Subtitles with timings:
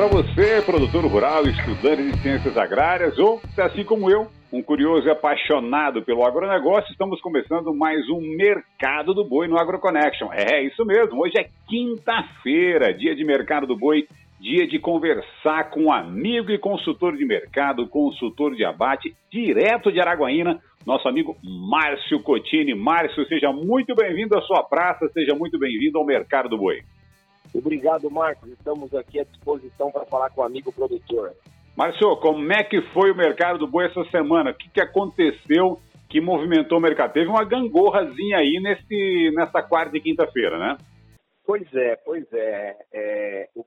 [0.00, 5.10] para você, produtor rural, estudante de ciências agrárias ou, assim como eu, um curioso e
[5.10, 10.32] apaixonado pelo agronegócio, estamos começando mais um Mercado do Boi no AgroConnection.
[10.32, 14.06] É isso mesmo, hoje é quinta-feira, dia de Mercado do Boi,
[14.40, 20.00] dia de conversar com um amigo e consultor de mercado, consultor de abate, direto de
[20.00, 22.74] Araguaína, nosso amigo Márcio Cotini.
[22.74, 26.80] Márcio, seja muito bem-vindo à sua praça, seja muito bem-vindo ao Mercado do Boi.
[27.54, 28.50] Obrigado, Marcos.
[28.50, 31.32] Estamos aqui à disposição para falar com o amigo produtor.
[31.76, 34.50] Márcio, como é que foi o mercado do boi essa semana?
[34.50, 37.12] O que, que aconteceu que movimentou o mercado?
[37.12, 40.76] Teve uma gangorrazinha aí nesse, nessa quarta e quinta-feira, né?
[41.46, 42.76] Pois é, pois é.
[42.92, 43.64] é o,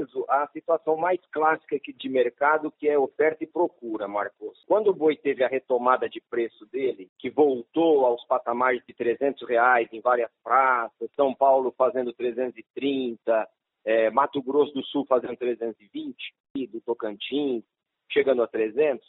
[0.00, 4.62] presos à situação mais clássica aqui de mercado, que é oferta e procura, Marcos.
[4.66, 9.46] Quando o boi teve a retomada de preço dele, que voltou aos patamares de 300
[9.48, 13.48] reais em várias praças, São Paulo fazendo 330,
[13.84, 16.34] é, Mato Grosso do Sul fazendo 320,
[16.70, 17.64] do Tocantins
[18.10, 19.06] chegando a 300,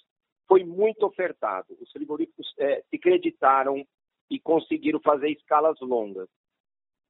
[0.47, 1.75] foi muito ofertado.
[1.79, 3.83] Os frigoríficos é, se creditaram
[4.29, 6.29] e conseguiram fazer escalas longas.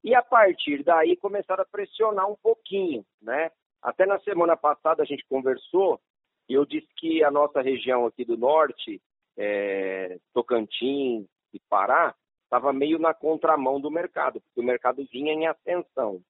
[0.03, 3.51] E a partir daí começaram a pressionar um pouquinho, né?
[3.81, 5.99] Até na semana passada a gente conversou
[6.47, 9.01] e eu disse que a nossa região aqui do norte,
[9.38, 15.47] é, Tocantins e Pará, estava meio na contramão do mercado, porque o mercado vinha em
[15.47, 16.21] ascensão.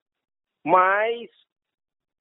[0.63, 1.29] Mas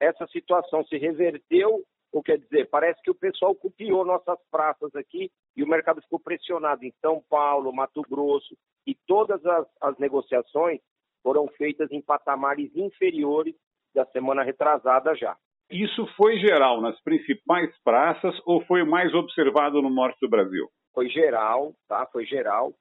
[0.00, 5.30] essa situação se reverteu, ou quer dizer, parece que o pessoal copiou nossas praças aqui
[5.54, 8.56] e o mercado ficou pressionado em São Paulo, Mato Grosso,
[8.86, 10.80] e todas as, as negociações
[11.22, 13.54] foram feitas em patamares inferiores
[13.94, 15.36] da semana retrasada já.
[15.70, 20.68] Isso foi geral nas principais praças ou foi mais observado no norte do Brasil?
[20.92, 22.06] Foi geral, tá?
[22.06, 22.74] Foi geral.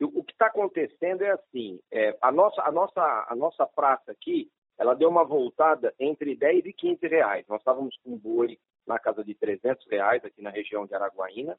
[0.00, 4.48] O que está acontecendo é assim: é, a, nossa, a, nossa, a nossa praça aqui,
[4.78, 7.46] ela deu uma voltada entre 10 e 15 reais.
[7.46, 8.56] Nós estávamos com boi
[8.86, 11.58] na casa de 300 reais aqui na região de Araguaína.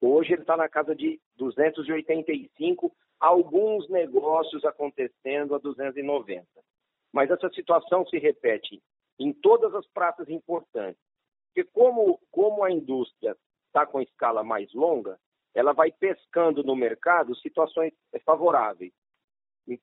[0.00, 6.46] Hoje ele está na casa de 285, alguns negócios acontecendo a 290.
[7.14, 8.82] Mas essa situação se repete
[9.20, 11.00] em todas as praças importantes.
[11.46, 13.36] Porque como, como a indústria
[13.68, 15.16] está com escala mais longa,
[15.54, 17.94] ela vai pescando no mercado situações
[18.26, 18.92] favoráveis.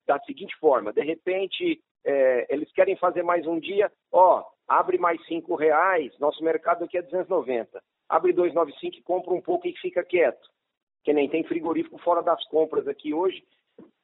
[0.05, 5.25] Da seguinte forma, de repente, é, eles querem fazer mais um dia, ó, abre mais
[5.25, 7.81] cinco reais, nosso mercado aqui é 290.
[8.09, 10.49] Abre 295 e compra um pouco e fica quieto.
[11.01, 13.41] Que nem tem frigorífico fora das compras aqui hoje.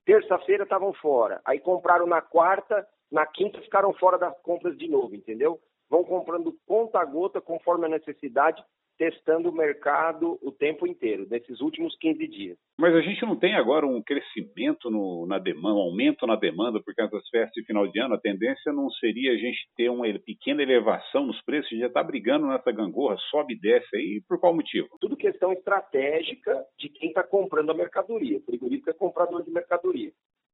[0.05, 1.41] Terça-feira estavam fora.
[1.45, 5.59] Aí compraram na quarta, na quinta ficaram fora das compras de novo, entendeu?
[5.89, 8.63] Vão comprando conta a gota conforme a necessidade
[8.97, 12.57] testando o mercado o tempo inteiro, nesses últimos 15 dias.
[12.77, 16.81] Mas a gente não tem agora um crescimento no, na demanda, um aumento na demanda
[16.81, 18.15] por causa das festas de final de ano?
[18.15, 21.67] A tendência não seria a gente ter uma pequena elevação nos preços?
[21.67, 24.87] A gente já está brigando nessa gangorra, sobe e desce aí, por qual motivo?
[24.99, 28.37] Tudo questão estratégica de quem está comprando a mercadoria.
[28.37, 30.11] O frigorífico é comprador de mercadoria.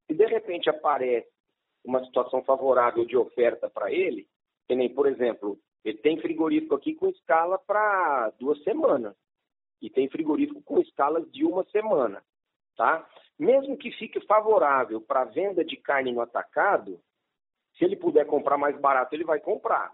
[0.07, 1.27] Se de repente aparece
[1.83, 4.27] uma situação favorável de oferta para ele,
[4.67, 9.15] que nem, por exemplo, ele tem frigorífico aqui com escala para duas semanas.
[9.81, 12.23] E tem frigorífico com escalas de uma semana.
[12.77, 13.07] Tá?
[13.37, 16.99] Mesmo que fique favorável para venda de carne no atacado,
[17.77, 19.93] se ele puder comprar mais barato, ele vai comprar.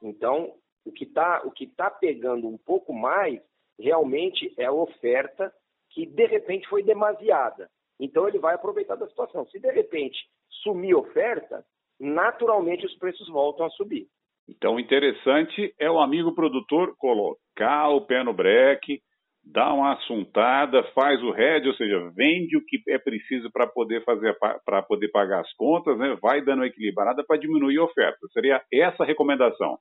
[0.00, 0.54] Então,
[0.84, 1.42] o que está
[1.76, 3.40] tá pegando um pouco mais
[3.78, 5.52] realmente é a oferta
[5.90, 7.70] que de repente foi demasiada.
[7.98, 9.46] Então ele vai aproveitar da situação.
[9.46, 10.18] Se de repente
[10.62, 11.64] sumir oferta,
[12.00, 14.06] naturalmente os preços voltam a subir.
[14.48, 19.00] Então, interessante é o amigo produtor colocar o pé no breque,
[19.44, 24.04] dar uma assuntada, faz o RED, ou seja, vende o que é preciso para poder
[24.04, 26.16] fazer para poder pagar as contas, né?
[26.20, 28.18] vai dando equilibrada para diminuir a oferta.
[28.32, 29.78] Seria essa a recomendação.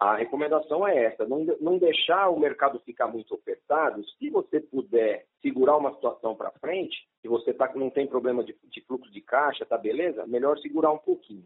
[0.00, 4.04] A recomendação é essa, não, não deixar o mercado ficar muito ofertado.
[4.10, 8.56] Se você puder segurar uma situação para frente, se você tá, não tem problema de,
[8.70, 10.24] de fluxo de caixa, tá beleza?
[10.26, 11.44] Melhor segurar um pouquinho.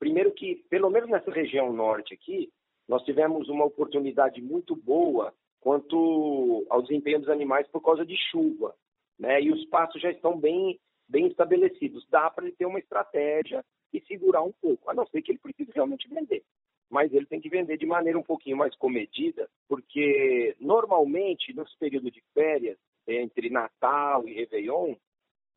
[0.00, 2.50] Primeiro que, pelo menos nessa região norte aqui,
[2.88, 8.74] nós tivemos uma oportunidade muito boa quanto ao desempenho dos animais por causa de chuva,
[9.16, 9.40] né?
[9.40, 10.76] E os pastos já estão bem,
[11.08, 12.04] bem estabelecidos.
[12.10, 15.38] Dá para ele ter uma estratégia e segurar um pouco, a não ser que ele
[15.38, 16.42] precise realmente vender.
[16.92, 22.12] Mas ele tem que vender de maneira um pouquinho mais comedida, porque normalmente nos períodos
[22.12, 22.76] de férias,
[23.08, 24.94] entre Natal e Réveillon,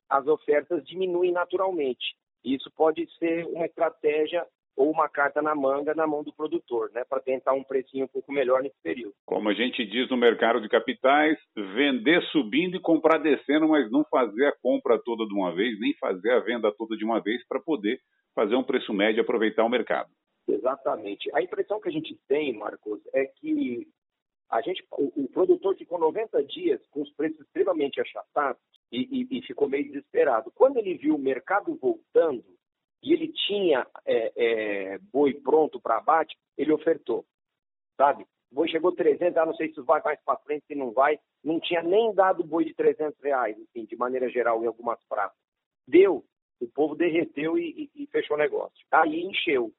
[0.08, 2.16] as ofertas diminuem naturalmente.
[2.42, 7.04] Isso pode ser uma estratégia ou uma carta na manga na mão do produtor, né,
[7.04, 9.14] para tentar um precinho um pouco melhor nesse período.
[9.26, 14.04] Como a gente diz no mercado de capitais, vender subindo e comprar descendo, mas não
[14.10, 17.46] fazer a compra toda de uma vez, nem fazer a venda toda de uma vez
[17.46, 17.98] para poder
[18.34, 20.08] fazer um preço médio e aproveitar o mercado.
[20.48, 21.30] Exatamente.
[21.34, 23.88] A impressão que a gente tem, Marcos, é que
[24.48, 28.62] a gente, o, o produtor ficou 90 dias com os preços extremamente achatados
[28.92, 30.52] e, e, e, ficou meio desesperado.
[30.54, 32.44] Quando ele viu o mercado voltando
[33.02, 37.24] e ele tinha é, é, boi pronto para abate, ele ofertou,
[37.96, 38.24] sabe?
[38.52, 41.18] O boi chegou 300, ah, não sei se vai mais para frente, se não vai.
[41.42, 45.36] Não tinha nem dado boi de 300 reais, assim, de maneira geral, em algumas praças.
[45.86, 46.24] Deu,
[46.60, 48.86] o povo derreteu e, e, e fechou o negócio.
[48.92, 49.72] Aí encheu.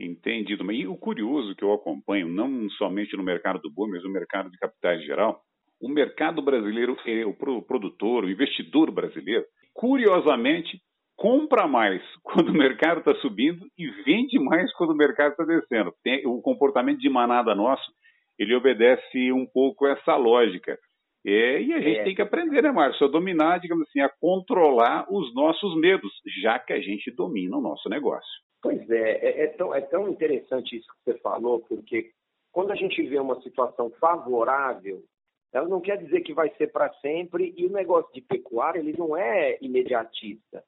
[0.00, 0.70] Entendido.
[0.72, 4.50] E o curioso que eu acompanho, não somente no mercado do boi, mas no mercado
[4.50, 5.42] de capitais em geral,
[5.80, 9.44] o mercado brasileiro, o produtor, o investidor brasileiro,
[9.74, 10.80] curiosamente,
[11.16, 15.92] compra mais quando o mercado está subindo e vende mais quando o mercado está descendo.
[16.02, 17.92] Tem, o comportamento de manada nosso,
[18.38, 20.78] ele obedece um pouco essa lógica.
[21.26, 22.04] É, e a gente é.
[22.04, 23.06] tem que aprender, né, Márcio?
[23.06, 26.10] A dominar, digamos assim, a controlar os nossos medos,
[26.42, 28.40] já que a gente domina o nosso negócio.
[28.62, 32.12] Pois é, é, é, tão, é tão interessante isso que você falou, porque
[32.52, 35.02] quando a gente vê uma situação favorável,
[35.52, 38.94] ela não quer dizer que vai ser para sempre, e o negócio de pecuária ele
[38.96, 40.62] não é imediatista.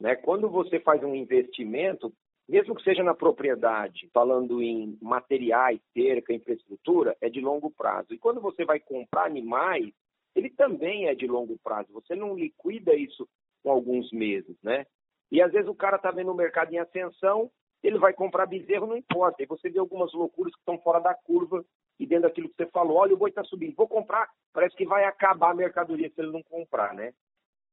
[0.00, 0.16] Né?
[0.16, 2.12] Quando você faz um investimento,
[2.48, 8.12] mesmo que seja na propriedade, falando em materiais, cerca, infraestrutura, é de longo prazo.
[8.12, 9.92] E quando você vai comprar animais,
[10.34, 11.92] ele também é de longo prazo.
[11.92, 13.26] Você não liquida isso
[13.62, 14.86] com alguns meses, né?
[15.30, 17.50] E às vezes o cara está vendo o mercado em ascensão,
[17.82, 19.42] ele vai comprar bezerro, não importa.
[19.42, 21.64] E você vê algumas loucuras que estão fora da curva
[21.98, 24.84] e dentro daquilo que você falou, olha, o boi está subindo, vou comprar, parece que
[24.84, 27.12] vai acabar a mercadoria se ele não comprar, né?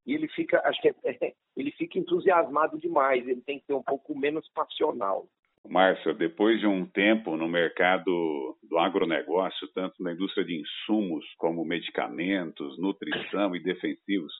[0.06, 0.94] E ele fica, acho que é,
[1.56, 5.26] ele fica entusiasmado demais, ele tem que ser um pouco menos passional.
[5.66, 11.64] Márcio, depois de um tempo no mercado do agronegócio, tanto na indústria de insumos como
[11.64, 14.32] medicamentos, nutrição e defensivos,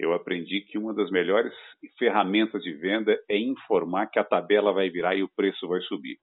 [0.00, 1.52] eu aprendi que uma das melhores
[1.98, 6.18] ferramentas de venda é informar que a tabela vai virar e o preço vai subir.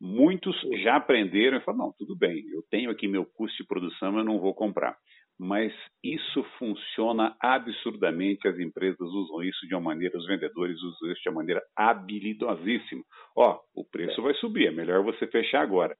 [0.00, 4.16] Muitos já aprenderam e falaram: não, tudo bem, eu tenho aqui meu custo de produção,
[4.16, 4.96] eu não vou comprar.
[5.38, 11.22] Mas isso funciona absurdamente, as empresas usam isso de uma maneira, os vendedores usam isso
[11.22, 13.02] de uma maneira habilidosíssima.
[13.36, 15.94] Ó, o preço vai subir, é melhor você fechar agora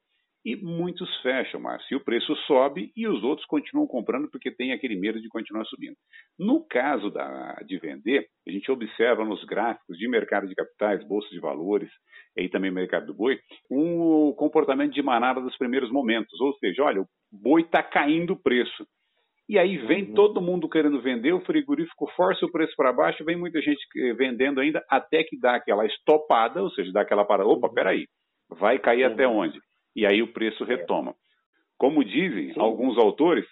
[0.47, 1.93] e muitos fecham, Márcio.
[1.93, 5.65] E o preço sobe e os outros continuam comprando porque tem aquele medo de continuar
[5.65, 5.97] subindo.
[6.39, 11.29] No caso da, de vender, a gente observa nos gráficos de mercado de capitais, bolsa
[11.31, 11.91] de valores
[12.39, 16.41] e também mercado do boi, um comportamento de manada dos primeiros momentos.
[16.41, 18.87] Ou seja, olha, o boi está caindo o preço.
[19.49, 20.15] E aí vem uhum.
[20.15, 24.13] todo mundo querendo vender, o frigorífico força o preço para baixo, vem muita gente eh,
[24.13, 27.49] vendendo ainda até que dá aquela estopada, ou seja, dá aquela parada.
[27.49, 27.75] Opa, uhum.
[27.75, 28.07] peraí,
[28.49, 29.13] vai cair uhum.
[29.13, 29.59] até onde?
[29.97, 30.67] E aí o preço é.
[30.67, 31.15] retoma.
[31.79, 32.61] Como dizem Sim.
[32.61, 33.47] alguns autores,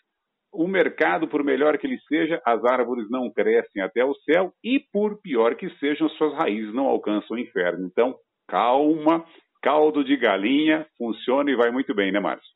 [0.52, 4.79] o mercado, por melhor que ele seja, as árvores não crescem até o céu e,
[4.93, 7.87] por pior que sejam, suas raízes não alcançam o inferno.
[7.87, 8.14] Então,
[8.46, 9.26] calma,
[9.62, 12.55] caldo de galinha, funciona e vai muito bem, né, Márcio?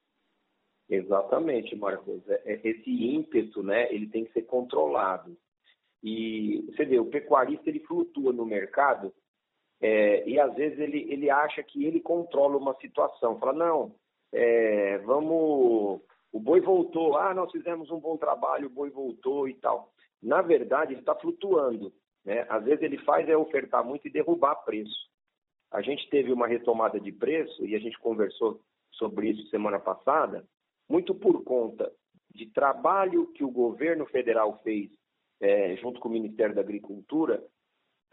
[0.88, 2.23] Exatamente, Marcos.
[2.29, 5.37] É, é, esse ímpeto, né, ele tem que ser controlado.
[6.02, 9.12] E você vê, o pecuarista ele flutua no mercado
[9.81, 13.39] é, e às vezes ele, ele acha que ele controla uma situação.
[13.39, 13.95] Fala, não,
[14.33, 16.01] é, vamos.
[16.31, 19.93] O boi voltou, ah, nós fizemos um bom trabalho, o boi voltou e tal.
[20.23, 21.93] Na verdade, ele está flutuando.
[22.25, 22.45] Né?
[22.49, 25.08] Às vezes ele faz é ofertar muito e derrubar preço.
[25.70, 28.61] A gente teve uma retomada de preço e a gente conversou
[28.93, 30.44] sobre isso semana passada,
[30.89, 31.91] muito por conta
[32.35, 34.91] de trabalho que o governo federal fez
[35.41, 37.43] é, junto com o Ministério da Agricultura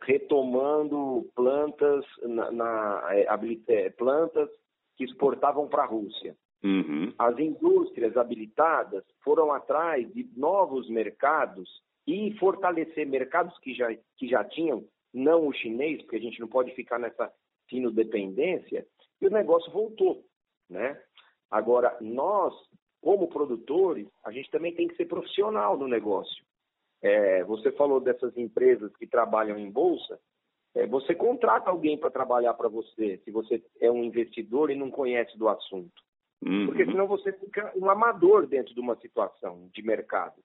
[0.01, 3.27] retomando plantas na, na é,
[3.67, 4.49] é, plantas
[4.97, 6.35] que exportavam para a Rússia.
[6.63, 7.13] Uhum.
[7.17, 11.69] As indústrias habilitadas foram atrás de novos mercados
[12.07, 14.83] e fortalecer mercados que já, que já tinham,
[15.13, 17.31] não o chinês, porque a gente não pode ficar nessa
[17.67, 18.85] fino dependência,
[19.21, 20.23] e o negócio voltou,
[20.69, 21.01] né?
[21.49, 22.53] Agora, nós,
[23.01, 26.43] como produtores, a gente também tem que ser profissional no negócio.
[27.05, 30.19] É, você falou dessas empresas que trabalham em bolsa.
[30.73, 34.89] É, você contrata alguém para trabalhar para você, se você é um investidor e não
[34.89, 36.01] conhece do assunto.
[36.43, 36.65] Uhum.
[36.65, 40.41] Porque senão você fica um amador dentro de uma situação de mercado.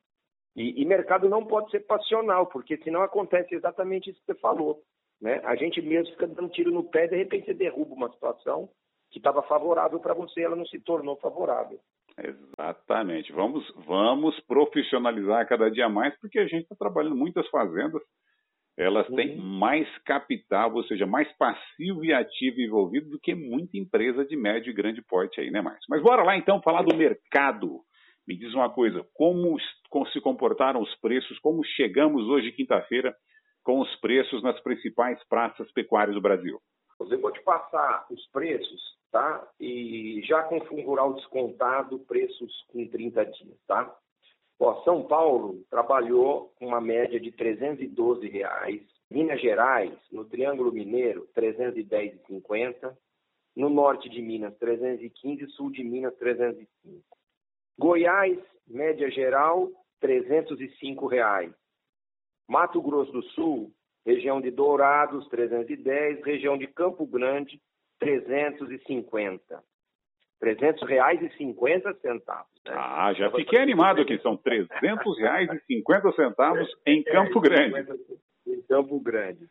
[0.55, 4.83] E, e, mercado não pode ser passional, porque senão acontece exatamente isso que você falou.
[5.19, 5.41] Né?
[5.45, 8.69] A gente mesmo fica dando tiro no pé, de repente você derruba uma situação
[9.11, 11.81] que estava favorável para você, ela não se tornou favorável.
[12.23, 13.33] Exatamente.
[13.33, 18.03] Vamos, vamos profissionalizar cada dia mais, porque a gente está trabalhando muitas fazendas,
[18.77, 19.17] elas uhum.
[19.17, 24.37] têm mais capital, ou seja, mais passivo e ativo envolvido do que muita empresa de
[24.37, 25.87] médio e grande porte aí, né, Márcio?
[25.89, 27.81] Mas bora lá então falar do mercado.
[28.27, 29.57] Me diz uma coisa, como,
[29.91, 33.15] como se comportaram os preços, como chegamos hoje, quinta-feira,
[33.63, 36.59] com os preços nas principais praças pecuárias do Brasil?
[37.01, 39.49] Eu vou te passar os preços, tá?
[39.59, 43.95] E já com fundo rural descontado, preços com 30 dias, tá?
[44.59, 48.83] Ó, São Paulo trabalhou com uma média de 312 reais.
[49.11, 52.97] Minas Gerais, no Triângulo Mineiro, R$ 310,50.
[53.57, 57.03] No norte de Minas, 315, sul de Minas, 305.
[57.77, 58.39] Goiás,
[58.69, 59.69] média geral,
[60.01, 61.53] 305 reais.
[62.47, 63.73] Mato Grosso do Sul,
[64.05, 67.61] região de Dourados, 310, região de Campo Grande,
[68.01, 69.63] 350.
[70.41, 72.51] 300 reais e 50 centavos.
[72.67, 72.73] Né?
[72.75, 74.19] Ah, já fiquei animado aqui.
[74.21, 77.87] São 300 reais e 50 centavos em Campo Grande.
[78.47, 79.47] Em Campo Grande.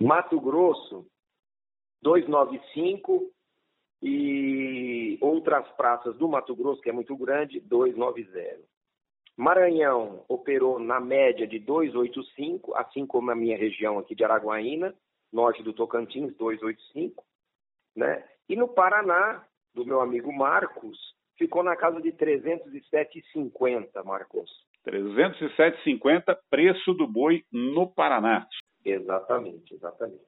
[0.00, 1.06] Mato Grosso,
[2.02, 3.32] 295
[4.02, 8.60] e outras praças do Mato Grosso, que é muito grande, 290.
[9.36, 14.94] Maranhão operou na média de 285, assim como a minha região aqui de Araguaína,
[15.32, 17.24] norte do Tocantins, 285,
[17.98, 18.24] né?
[18.48, 20.96] E no Paraná, do meu amigo Marcos,
[21.36, 24.50] ficou na casa de 307,50, Marcos.
[24.86, 28.46] 307,50 preço do boi no Paraná.
[28.84, 30.22] Exatamente, exatamente.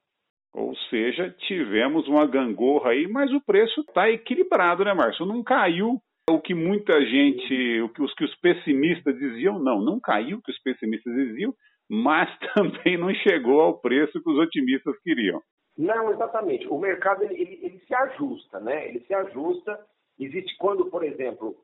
[0.53, 5.25] Ou seja, tivemos uma gangorra aí, mas o preço está equilibrado, né, Márcio?
[5.25, 10.01] Não caiu o que muita gente, o que os, que os pessimistas diziam, não, não
[10.01, 11.55] caiu o que os pessimistas diziam,
[11.89, 15.41] mas também não chegou ao preço que os otimistas queriam.
[15.77, 16.67] Não, exatamente.
[16.69, 18.89] O mercado ele, ele, ele se ajusta, né?
[18.89, 19.87] Ele se ajusta.
[20.19, 21.57] Existe quando, por exemplo,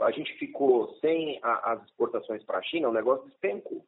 [0.00, 3.84] a gente ficou sem a, as exportações para a China, o negócio despencou.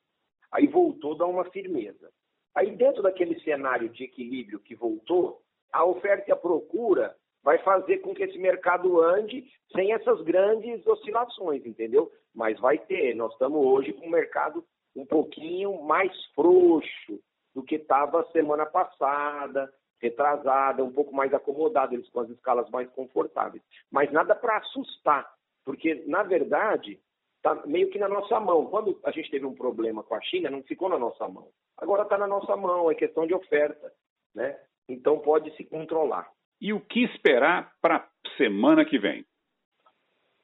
[0.50, 2.10] Aí voltou a dar uma firmeza.
[2.54, 5.42] Aí dentro daquele cenário de equilíbrio que voltou,
[5.72, 10.84] a oferta e a procura vai fazer com que esse mercado ande sem essas grandes
[10.86, 12.10] oscilações, entendeu?
[12.34, 13.14] Mas vai ter.
[13.14, 14.64] Nós estamos hoje com um mercado
[14.96, 17.20] um pouquinho mais frouxo
[17.56, 22.86] do que estava semana passada, retrasada, um pouco mais acomodado, eles com as escalas mais
[22.90, 23.62] confortáveis.
[23.90, 25.26] Mas nada para assustar,
[25.64, 27.00] porque, na verdade,
[27.38, 28.66] está meio que na nossa mão.
[28.66, 31.48] Quando a gente teve um problema com a China, não ficou na nossa mão.
[31.78, 33.90] Agora está na nossa mão, é questão de oferta.
[34.34, 34.54] Né?
[34.86, 36.30] Então pode se controlar.
[36.60, 39.24] E o que esperar para a semana que vem?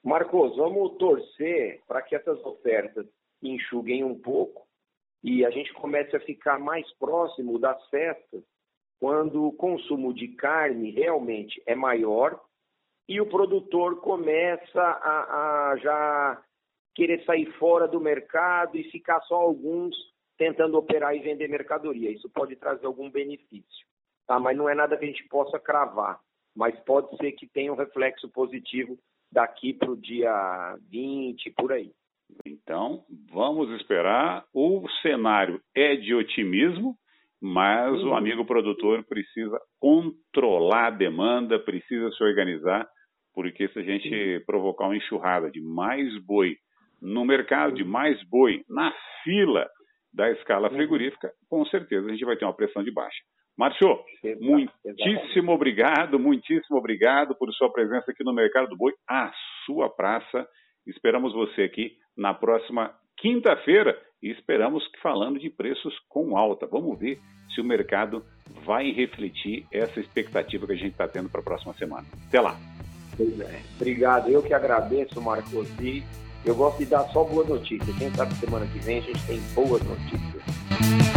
[0.03, 3.07] Marcos, vamos torcer para que essas ofertas
[3.43, 4.67] enxuguem um pouco
[5.23, 8.43] e a gente comece a ficar mais próximo das festas,
[9.01, 12.41] quando o consumo de carne realmente é maior
[13.09, 16.43] e o produtor começa a, a já
[16.95, 19.97] querer sair fora do mercado e ficar só alguns
[20.39, 22.11] tentando operar e vender mercadoria.
[22.11, 23.87] Isso pode trazer algum benefício
[24.27, 24.39] tá?
[24.39, 26.21] mas não é nada que a gente possa cravar.
[26.55, 28.99] Mas pode ser que tenha um reflexo positivo
[29.31, 31.93] daqui para o dia 20, por aí.
[32.47, 34.45] Então, vamos esperar.
[34.55, 36.95] O cenário é de otimismo,
[37.41, 38.11] mas uhum.
[38.11, 42.87] o amigo produtor precisa controlar a demanda, precisa se organizar,
[43.35, 44.43] porque se a gente uhum.
[44.47, 46.57] provocar uma enxurrada de mais boi
[47.01, 48.93] no mercado, de mais boi na
[49.25, 49.69] fila
[50.13, 50.77] da escala uhum.
[50.77, 53.19] frigorífica, com certeza a gente vai ter uma pressão de baixa.
[53.57, 53.99] Márcio,
[54.41, 59.31] muitíssimo obrigado, muitíssimo obrigado por sua presença aqui no Mercado do Boi, a
[59.67, 60.47] sua praça.
[60.87, 66.67] Esperamos você aqui na próxima quinta-feira e esperamos que falando de preços com alta.
[66.67, 67.21] Vamos ver
[67.55, 68.25] se o mercado
[68.65, 72.07] vai refletir essa expectativa que a gente está tendo para a próxima semana.
[72.29, 72.57] Até lá.
[73.21, 73.61] É.
[73.77, 75.69] Obrigado, eu que agradeço, Marcos.
[75.81, 76.03] E
[76.45, 77.97] eu gosto de dar só boas notícias.
[77.99, 81.12] Quem sabe semana que vem a gente tem boas notícias.